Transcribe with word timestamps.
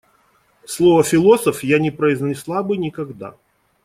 Слово 0.65 1.03
«философ» 1.03 1.63
я 1.63 1.77
не 1.77 1.91
произнесла 1.91 2.63
бы 2.63 2.75
никогда. 2.75 3.35